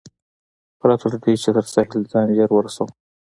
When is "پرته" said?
0.79-1.05